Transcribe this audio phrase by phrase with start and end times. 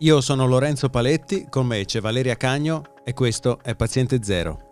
[0.00, 4.65] Io sono Lorenzo Paletti, con me c'è Valeria Cagno e questo è Paziente Zero.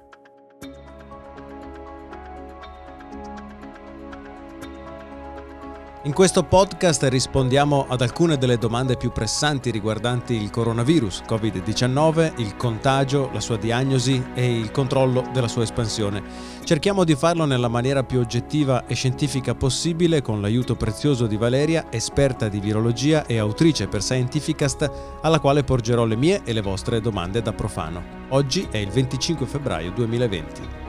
[6.04, 12.58] In questo podcast rispondiamo ad alcune delle domande più pressanti riguardanti il coronavirus, Covid-19, il
[12.58, 16.22] contagio, la sua diagnosi e il controllo della sua espansione.
[16.62, 21.86] Cerchiamo di farlo nella maniera più oggettiva e scientifica possibile con l'aiuto prezioso di Valeria,
[21.88, 24.90] esperta di virologia e autrice per Scientificast,
[25.22, 28.26] alla quale porgerò le mie e le vostre domande da profano.
[28.29, 30.83] Oggi è il 25 febbraio 2020.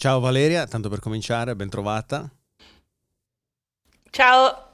[0.00, 2.26] Ciao Valeria, tanto per cominciare, ben trovata.
[4.08, 4.72] Ciao.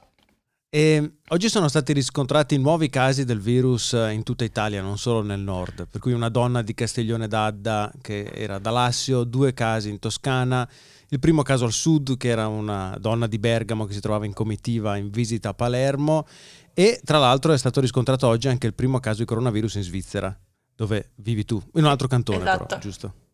[0.69, 5.41] E oggi sono stati riscontrati nuovi casi del virus in tutta Italia, non solo nel
[5.41, 9.99] nord, per cui una donna di Castiglione d'Adda che era da Lassio, due casi in
[9.99, 10.65] Toscana,
[11.09, 14.31] il primo caso al sud che era una donna di Bergamo che si trovava in
[14.31, 16.25] comitiva in visita a Palermo
[16.73, 20.33] e tra l'altro è stato riscontrato oggi anche il primo caso di coronavirus in Svizzera,
[20.73, 22.65] dove vivi tu, in un altro cantone esatto.
[22.65, 23.25] però, giusto?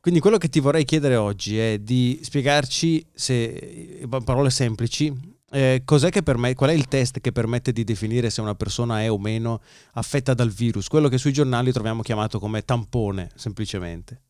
[0.00, 5.12] Quindi quello che ti vorrei chiedere oggi è di spiegarci, se, parole semplici,
[5.50, 5.82] eh,
[6.22, 9.60] permette, qual è il test che permette di definire se una persona è o meno
[9.92, 10.88] affetta dal virus?
[10.88, 14.22] Quello che sui giornali troviamo chiamato come tampone, semplicemente.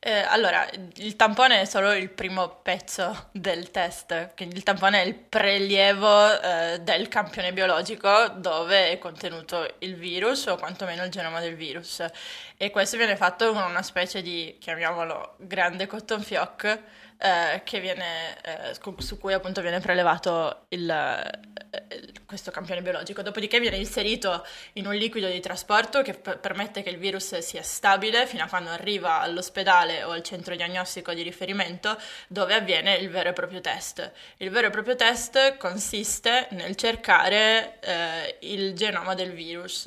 [0.00, 0.64] Eh, allora,
[0.96, 6.40] il tampone è solo il primo pezzo del test, quindi il tampone è il prelievo
[6.40, 12.04] eh, del campione biologico dove è contenuto il virus o quantomeno il genoma del virus.
[12.56, 16.80] E questo viene fatto con una specie di, chiamiamolo, grande cotton fioc
[17.18, 23.22] eh, viene, eh, su cui appunto viene prelevato il, eh, questo campione biologico.
[23.22, 27.62] Dopodiché viene inserito in un liquido di trasporto che p- permette che il virus sia
[27.62, 31.98] stabile fino a quando arriva all'ospedale o al centro diagnostico di riferimento
[32.28, 34.12] dove avviene il vero e proprio test.
[34.38, 39.86] Il vero e proprio test consiste nel cercare eh, il genoma del virus.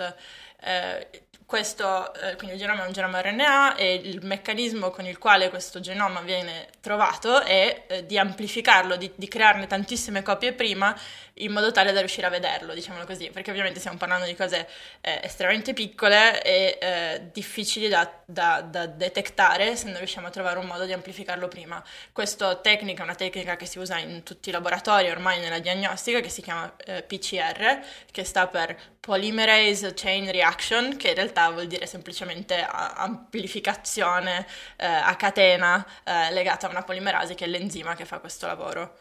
[0.64, 1.08] Eh,
[1.52, 5.50] questo, eh, quindi il genoma è un genoma RNA e il meccanismo con il quale
[5.50, 10.98] questo genoma viene trovato è eh, di amplificarlo, di, di, crearne tantissime copie prima
[11.36, 14.66] in modo tale da riuscire a vederlo, diciamolo così, perché ovviamente stiamo parlando di cose
[15.02, 20.58] eh, estremamente piccole e eh, difficili da, da, da, detectare se non riusciamo a trovare
[20.58, 21.84] un modo di amplificarlo prima.
[22.14, 26.22] Questa tecnica è una tecnica che si usa in tutti i laboratori ormai nella diagnostica
[26.22, 31.66] che si chiama eh, PCR, che sta per Polymerase Chain Reaction, che in realtà vuol
[31.66, 34.46] dire semplicemente amplificazione
[34.78, 39.00] eh, a catena eh, legata a una polimerasi che è l'enzima che fa questo lavoro.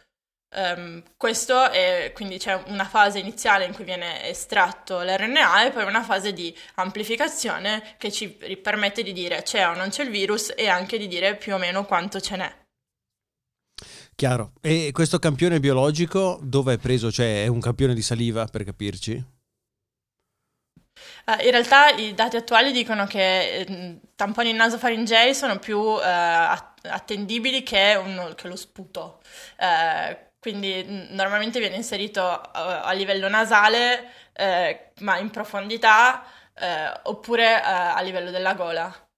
[0.52, 5.84] Um, questo è quindi c'è una fase iniziale in cui viene estratto l'RNA e poi
[5.84, 8.30] una fase di amplificazione che ci
[8.60, 11.58] permette di dire c'è o non c'è il virus e anche di dire più o
[11.58, 12.58] meno quanto ce n'è.
[14.16, 14.52] Chiaro.
[14.60, 17.12] E questo campione biologico dove è preso?
[17.12, 19.38] Cioè è un campione di saliva per capirci?
[21.26, 27.62] Uh, in realtà i dati attuali dicono che eh, tamponi nasofaringei sono più uh, attendibili
[27.62, 29.20] che, un, che lo sputo.
[29.58, 34.10] Uh, quindi normalmente viene inserito a livello nasale,
[35.00, 36.24] ma in profondità,
[37.02, 39.09] oppure a livello della gola.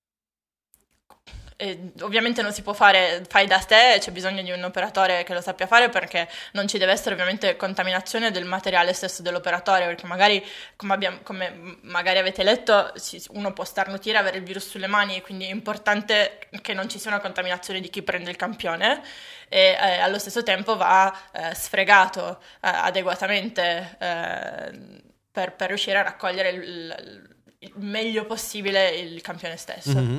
[1.63, 5.33] E ovviamente non si può fare fai da te, c'è bisogno di un operatore che
[5.33, 10.09] lo sappia fare perché non ci deve essere ovviamente contaminazione del materiale stesso dell'operatore, perché
[10.09, 12.93] magari, come, abbiamo, come magari avete letto,
[13.29, 17.13] uno può starnutire, avere il virus sulle mani, quindi è importante che non ci sia
[17.13, 19.01] una contaminazione di chi prende il campione
[19.49, 25.01] e eh, allo stesso tempo va eh, sfregato eh, adeguatamente eh,
[25.31, 27.37] per, per, riuscire a raccogliere il, il,
[27.77, 29.99] meglio possibile il campione stesso.
[29.99, 30.19] Mm-hmm.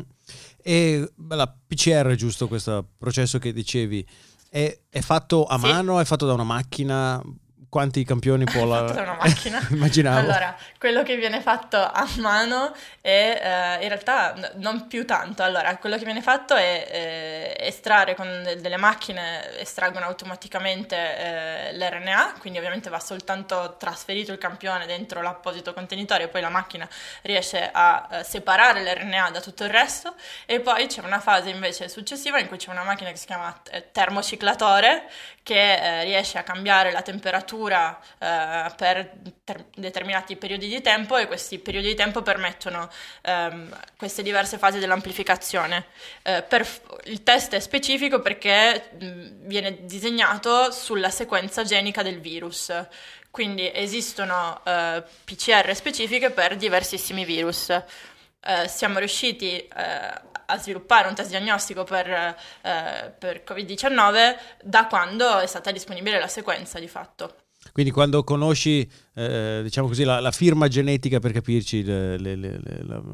[0.61, 4.05] E la PCR, giusto questo processo che dicevi,
[4.49, 5.65] è, è fatto a sì.
[5.65, 7.21] mano, è fatto da una macchina?
[7.73, 8.85] Quanti campioni può la...
[8.85, 9.59] fatto da una macchina.
[9.71, 10.19] Immaginavo.
[10.19, 12.71] Allora, quello che viene fatto a mano
[13.01, 15.41] è eh, in realtà non più tanto.
[15.41, 16.87] Allora, quello che viene fatto è
[17.57, 18.27] eh, estrarre con
[18.61, 25.73] delle macchine, estraggono automaticamente eh, l'RNA, quindi ovviamente va soltanto trasferito il campione dentro l'apposito
[25.73, 26.87] contenitore e poi la macchina
[27.23, 30.13] riesce a eh, separare l'RNA da tutto il resto
[30.45, 33.59] e poi c'è una fase invece successiva in cui c'è una macchina che si chiama
[33.71, 35.09] eh, termociclatore
[35.41, 39.11] che eh, riesce a cambiare la temperatura copertura eh, per
[39.43, 42.89] ter- determinati periodi di tempo e questi periodi di tempo permettono
[43.21, 45.85] ehm, queste diverse fasi dell'amplificazione.
[46.21, 52.71] Eh, f- il test è specifico perché mh, viene disegnato sulla sequenza genica del virus.
[53.31, 57.69] Quindi esistono eh, PCR specifiche per diversissimi virus.
[57.69, 65.39] Eh, siamo riusciti eh, a sviluppare un test diagnostico per, eh, per, Covid-19 da quando
[65.39, 67.42] è stata disponibile la sequenza di fatto.
[67.73, 72.59] Quindi quando conosci eh, diciamo così, la, la, firma genetica per capirci, le, le, le,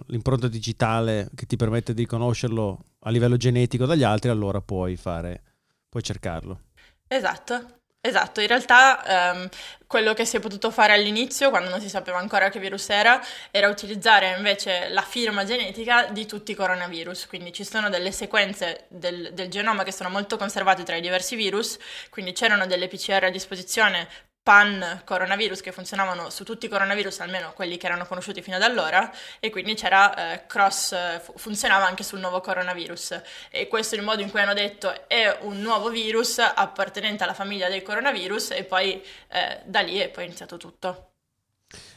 [0.07, 5.41] l'impronta digitale che ti permette di conoscerlo a livello genetico dagli altri, allora puoi fare,
[5.87, 6.63] puoi cercarlo.
[7.07, 7.77] Esatto.
[8.01, 9.49] Esatto, in realtà ehm,
[9.85, 13.21] quello che si è potuto fare all'inizio, quando non si sapeva ancora che virus era,
[13.51, 18.85] era utilizzare invece la firma genetica di tutti i coronavirus, quindi ci sono delle sequenze
[18.87, 21.77] del, del genoma che sono molto conservate tra i diversi virus,
[22.09, 24.07] quindi c'erano delle PCR a disposizione
[24.41, 28.63] pan coronavirus che funzionavano su tutti i coronavirus, almeno quelli che erano conosciuti fino ad
[28.63, 30.95] allora, e quindi c'era eh, cross,
[31.35, 33.21] funzionava anche sul nuovo coronavirus.
[33.51, 37.33] E questo è il modo in cui hanno detto è un nuovo virus appartenente alla
[37.33, 41.11] famiglia del coronavirus, e poi eh, da lì è poi iniziato tutto.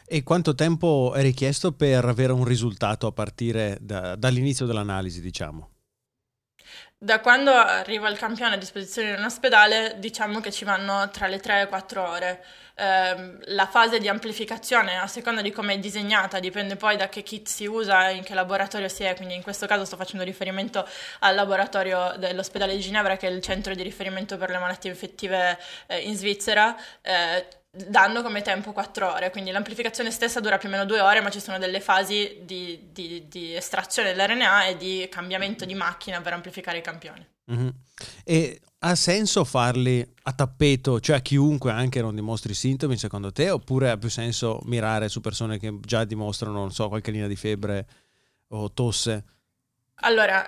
[0.04, 5.71] E quanto tempo è richiesto per avere un risultato a partire da, dall'inizio dell'analisi, diciamo?
[7.02, 11.26] Da quando arriva il campione a disposizione in un ospedale, diciamo che ci vanno tra
[11.26, 12.44] le 3 e le 4 ore.
[12.82, 17.22] Eh, la fase di amplificazione, a seconda di come è disegnata, dipende poi da che
[17.22, 20.84] kit si usa in che laboratorio si è, quindi in questo caso sto facendo riferimento
[21.20, 25.56] al laboratorio dell'ospedale di Ginevra, che è il centro di riferimento per le malattie infettive
[25.86, 26.76] eh, in Svizzera.
[27.02, 31.20] Eh, danno come tempo 4 ore, quindi l'amplificazione stessa dura più o meno 2 ore,
[31.20, 36.20] ma ci sono delle fasi di, di, di estrazione dell'RNA e di cambiamento di macchina
[36.20, 37.24] per amplificare i campioni.
[37.52, 37.68] Mm-hmm.
[38.24, 43.50] E ha senso farli a tappeto, cioè a chiunque anche non dimostri sintomi secondo te,
[43.50, 47.36] oppure ha più senso mirare su persone che già dimostrano, non so, qualche linea di
[47.36, 47.86] febbre
[48.48, 49.24] o tosse?
[49.96, 50.44] Allora,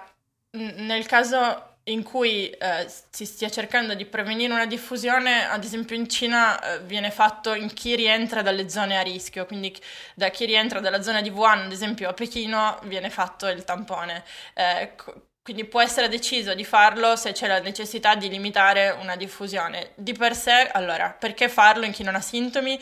[0.50, 6.08] nel caso in cui eh, si stia cercando di prevenire una diffusione, ad esempio in
[6.08, 9.76] Cina eh, viene fatto in chi rientra dalle zone a rischio, quindi
[10.14, 14.24] da chi rientra dalla zona di Wuhan, ad esempio a Pechino, viene fatto il tampone.
[14.54, 14.94] Eh,
[15.44, 19.90] quindi può essere deciso di farlo se c'è la necessità di limitare una diffusione.
[19.94, 22.80] Di per sé, allora, perché farlo in chi non ha sintomi?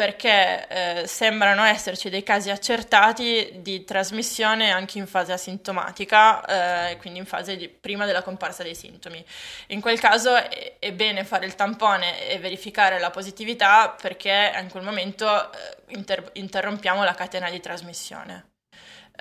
[0.00, 0.66] perché
[1.02, 7.26] eh, sembrano esserci dei casi accertati di trasmissione anche in fase asintomatica, eh, quindi in
[7.26, 9.22] fase di, prima della comparsa dei sintomi.
[9.66, 14.70] In quel caso è, è, bene fare il tampone e verificare la positività perché in
[14.70, 18.52] quel momento eh, inter- interrompiamo la catena di trasmissione.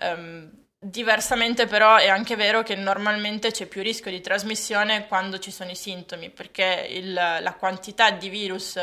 [0.01, 5.51] Um, Diversamente però è anche vero che normalmente c'è più rischio di trasmissione quando ci
[5.51, 8.79] sono i sintomi, perché il, la quantità di virus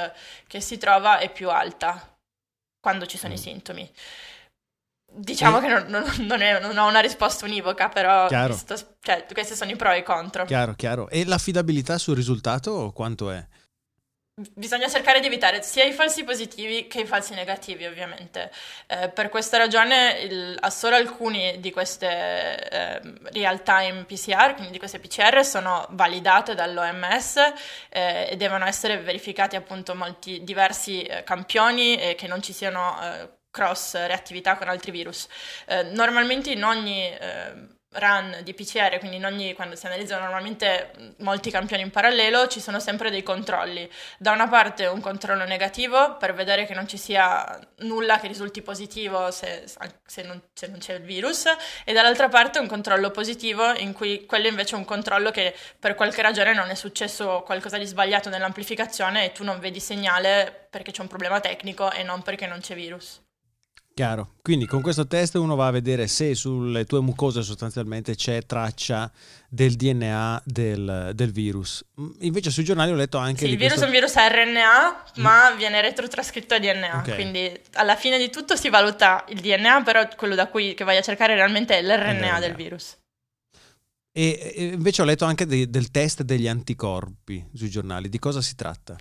[0.47, 2.19] che si trova è più alta
[2.79, 3.37] quando ci sono mm.
[3.37, 3.91] i sintomi.
[5.11, 5.61] Diciamo e...
[5.63, 9.77] che non, non, è, non, ho una risposta univoca, però visto, cioè, questi sono i
[9.77, 10.45] pro e i contro.
[10.45, 11.09] Chiaro, chiaro.
[11.09, 13.43] E l'affidabilità sul risultato quanto è?
[14.53, 18.53] Bisogna cercare di evitare sia i falsi positivi che i falsi negativi, ovviamente.
[18.87, 23.01] Eh, per questa ragione, il, solo alcuni di queste eh,
[23.33, 27.37] real-time PCR, quindi di queste PCR, sono validate dall'OMS
[27.89, 32.99] eh, e devono essere verificati appunto molti diversi eh, campioni e che non ci siano
[33.03, 35.29] eh, cross reattività con altri virus.
[35.65, 37.11] Eh, normalmente in ogni
[37.99, 42.61] run di PCR, quindi in ogni, quando si analizzano normalmente molti campioni in parallelo, ci
[42.61, 43.89] sono sempre dei controlli.
[44.19, 48.63] Da una parte un controllo negativo per vedere che non ci sia nulla che risulti
[48.63, 49.65] positivo se,
[50.05, 51.45] se, non, se non, c'è il virus,
[51.85, 55.95] e dall'altra parte un controllo positivo in cui quello invece è un controllo che per
[55.95, 60.93] qualche ragione non è successo qualcosa di sbagliato nell'amplificazione e tu non vedi segnale perché
[60.93, 63.26] c'è un problema tecnico e non perché non c'è virus.
[63.97, 68.45] Chiaro, quindi con questo test uno va a vedere se sulle tue mucose sostanzialmente c'è
[68.45, 69.11] traccia
[69.49, 71.83] del DNA del, del virus.
[71.99, 73.47] Mm, invece sui giornali ho letto anche...
[73.47, 73.85] Sì, il virus questo...
[73.85, 75.57] è un virus a RNA, ma mm.
[75.57, 77.15] viene retrotrascritto a DNA, okay.
[77.15, 80.99] quindi alla fine di tutto si valuta il DNA, però quello da cui che vai
[80.99, 82.41] a cercare realmente è l'RNA, l'RNA.
[82.41, 82.99] del virus.
[84.13, 88.43] E, e, invece ho letto anche de, del test degli anticorpi sui giornali, di cosa
[88.43, 88.95] si tratta?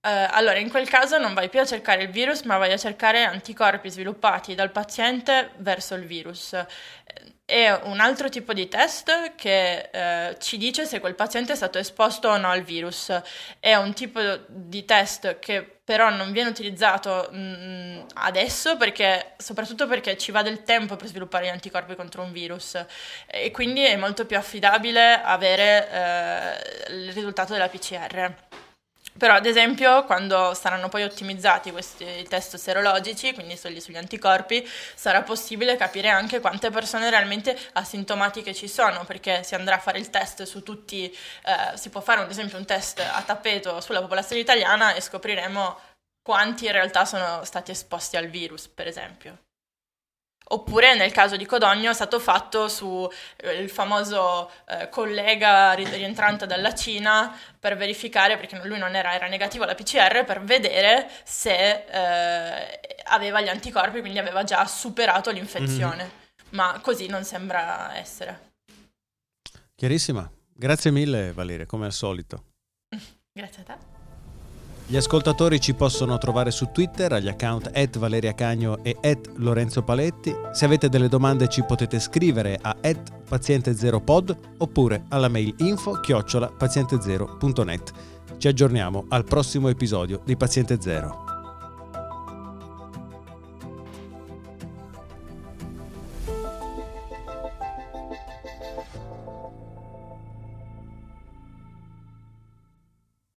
[0.00, 2.76] Uh, allora, in quel caso non vai più a cercare il virus, ma vai a
[2.76, 6.54] cercare anticorpi sviluppati dal paziente verso il virus.
[7.44, 11.78] È un altro tipo di test che uh, ci dice se quel paziente è stato
[11.78, 13.10] esposto o no al virus.
[13.58, 19.88] È un tipo di test che però non viene utilizzato mh, mm, adesso perché, soprattutto
[19.88, 22.78] perché ci va del tempo per sviluppare gli anticorpi contro un virus
[23.26, 28.67] e quindi è molto più affidabile avere uh, il risultato della PCR.
[29.18, 35.22] Però ad esempio quando saranno poi ottimizzati questi test serologici, quindi sugli, sugli anticorpi, sarà
[35.22, 40.10] possibile capire anche quante persone realmente asintomatiche ci sono, perché si andrà a fare il
[40.10, 44.40] test su tutti, eh, si può fare ad esempio un test a tappeto sulla popolazione
[44.40, 45.80] italiana e scopriremo
[46.22, 49.47] quanti in realtà sono stati esposti al virus, per esempio.
[50.50, 56.74] Oppure nel caso di Codogno è stato fatto sul eh, famoso eh, collega rientrante dalla
[56.74, 62.80] Cina per verificare, perché lui non era, era negativo alla PCR, per vedere se eh,
[63.04, 66.04] aveva gli anticorpi, quindi aveva già superato l'infezione.
[66.04, 66.50] Mm-hmm.
[66.50, 68.52] Ma così non sembra essere.
[69.74, 70.30] Chiarissima.
[70.50, 72.44] Grazie mille Valeria, come al solito.
[73.32, 73.97] Grazie a te.
[74.90, 79.82] Gli ascoltatori ci possono trovare su Twitter agli account at Valeria Cagno e at Lorenzo
[79.82, 80.34] Paletti.
[80.54, 86.50] Se avete delle domande ci potete scrivere a at paziente0pod oppure alla mail info chiocciola
[86.58, 87.92] paziente0.net.
[88.38, 91.27] Ci aggiorniamo al prossimo episodio di Paziente Zero.